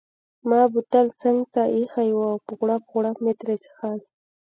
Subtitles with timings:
[0.49, 3.99] ما بوتل څنګته ایښی وو او په غوړپ غوړپ مې ترې څیښل.